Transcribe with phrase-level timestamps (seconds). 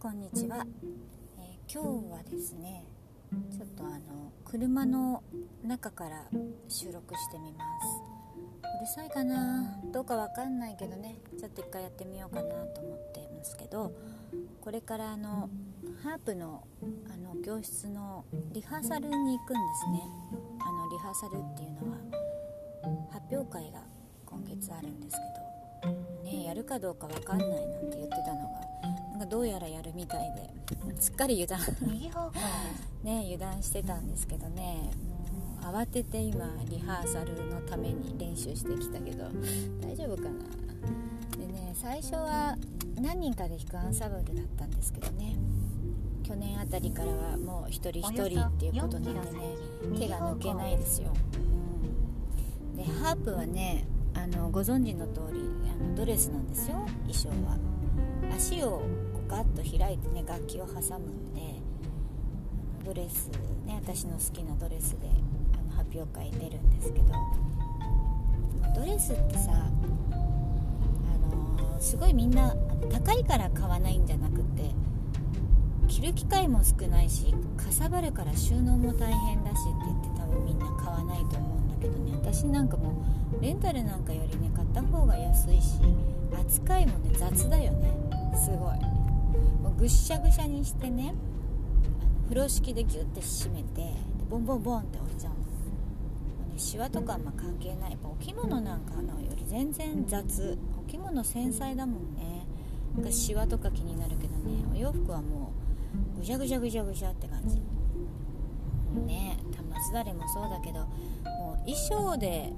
[0.00, 0.64] こんにちは、
[1.38, 2.84] えー、今日はですね
[3.50, 5.24] ちょっとあの車の
[5.64, 6.24] 中から
[6.68, 7.64] 収録してみま
[8.62, 8.62] す。
[8.62, 9.76] うるさいかな？
[9.92, 11.16] どうかわかんないけどね。
[11.36, 13.92] ちょっと一回やってみようかなと思ってますけど
[14.60, 15.50] これからあの
[16.04, 16.62] ハープの
[17.12, 20.02] あの教室のリハーサルに行くんですね。
[20.60, 21.98] あのリハーサルっていうのは
[23.10, 23.82] 発表会が
[24.24, 25.16] 今月あるんです
[25.82, 25.92] けど
[26.22, 28.67] ねやるかどうかわかんないなんて言ってたのが
[29.18, 30.48] なんかどうやらやるみたいで
[31.00, 31.76] すっかり油断。
[31.82, 33.04] 右方向です。
[33.04, 34.92] ね油断してたんですけどね。
[35.60, 39.24] もう慌てて今リハーサルのために練習してきたけど
[39.82, 40.30] 大丈夫かな。
[41.36, 42.56] でね最初は
[43.00, 45.34] 何人かで弾くアンサンブルだったんですけどね。
[46.22, 49.56] 去年あたりからはもう一人一人っていうことなんでね
[49.98, 55.40] 手が抜けないですよ、うん、でハープはねあのご存知の通り
[55.72, 56.76] あのドレスなんですよ
[57.08, 57.58] 衣装は。
[58.36, 58.82] 足を
[59.28, 61.60] ガッと開いてね楽器を挟むんで
[62.84, 63.28] ドレス
[63.66, 65.08] ね私の好きなドレスで
[65.52, 67.04] あの発表会出るんですけど
[68.74, 69.68] ドレスってさあ
[71.18, 72.54] のすごいみんな
[72.90, 74.70] 高いから買わないんじゃなくて
[75.88, 82.12] 着る機会も少ないしかさばるから収納も大変だしって言って多分みんな買わないと思うんだけどね。
[82.14, 83.02] 私なんかも
[83.38, 85.80] うレンタルなんかよりね買った方が安いし
[86.38, 87.90] 扱いもね雑だよね。
[88.36, 88.97] すごい。
[89.62, 91.14] もうぐしゃぐしゃにしてね
[92.00, 93.94] あの風呂敷でギュッて締めてで
[94.28, 95.42] ボンボンボンって置いちゃうのも
[96.48, 100.58] うねシワとかあんま関係ないやっぱお着物なんかのより全然雑。
[100.78, 102.46] お着物繊細だもんね。
[102.94, 105.52] なんかシワとか気になるけどねお洋服はも
[106.16, 107.56] うぐしゃぐしゃぐしゃぐしゃって感じ。
[109.06, 112.52] ね玉すだれもそうだけどもう衣装で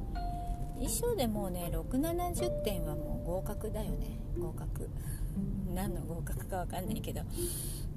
[0.81, 4.19] 衣装でもうね670点はもう合格だよね。
[4.39, 4.89] 合格。
[5.75, 7.21] 何の合格か分かんないけど。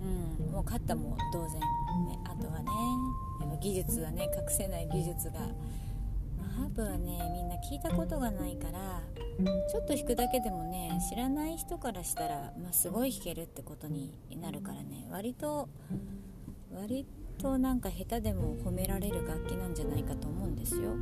[0.02, 0.52] うん。
[0.52, 2.70] もう勝ったも同然、ね、あとはね
[3.42, 5.40] やっぱ技術はね隠せない技術が。
[6.56, 9.02] ハープはねみんな聞いたことがないから
[9.68, 15.08] ちょっと弾くだけでもね知らない人からしたら、まあ、すごい弾けるってことになるからね。
[15.10, 15.68] 割と
[16.72, 17.08] 割
[17.38, 20.96] となんか下手でも褒められる楽器なんじゃないかと思うんですよ、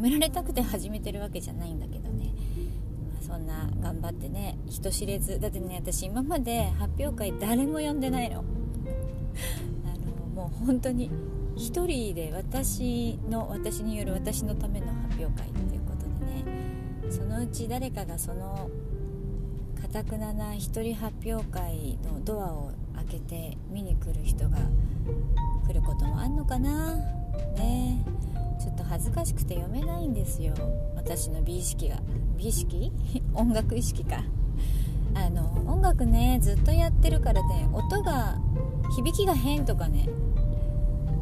[0.00, 2.32] められたくて始めてるわけじゃないんだけどね、
[3.12, 5.38] まあ、そんな頑張ってね人知れず。
[5.38, 8.44] だってね私今まで発表会誰も呼んでないの。
[9.84, 11.10] あのもう本当に
[11.56, 16.44] 1人で私の私による私のための発表会っていうことでね。
[17.10, 18.70] そのうち誰かがその
[19.80, 24.58] かたくなな一人発表会のドアを開けて見に来る人が
[25.66, 26.96] 来ることもあんのかな。
[27.56, 28.04] ね。
[28.04, 28.09] ちょっと
[29.00, 30.52] 恥ずかしくて読めないんですよ。
[30.94, 31.96] 私の美意識が。
[32.36, 32.92] 美意識？
[33.32, 34.22] 音楽意識か。
[35.14, 38.38] あの音楽ねずっとやってるからね音が
[38.94, 40.08] 響きが変とかね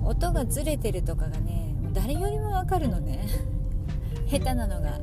[0.05, 3.25] 音がずれてるとかがね誰よりもわかるのね。
[4.27, 4.99] 下手なのが。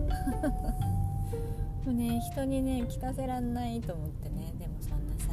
[1.86, 4.54] も うね人にね聞かせらんないと思ってね。
[4.60, 5.30] でもそんなさ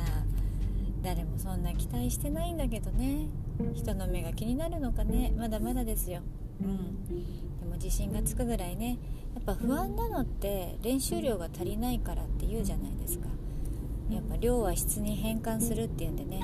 [1.02, 3.26] 誰もそんな期待してないんだけどね。
[3.74, 5.32] 人の目が気になるのかね。
[5.36, 6.20] まだまだですよ。
[6.62, 7.58] うん。
[7.60, 8.98] でも自信がつくぐらいね
[9.34, 13.28] やっぱ不安なのって練習量が足りないからって言うじゃないですか。
[14.10, 16.40] やっぱ量は質に変換するっていうんでね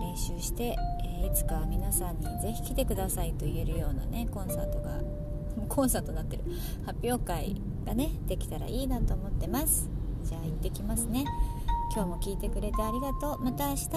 [0.00, 5.00] 練習して、えーいつか皆さんにぜひ来てくださいと言えるようなねコンサートが
[5.68, 6.44] コンサートになってる。
[6.86, 9.88] 発表会がねできたらいいなと思ってます。
[10.24, 11.24] じゃあ行ってきますね。
[11.94, 13.44] 今日も聞いてくれてありがとう。
[13.44, 13.88] また明日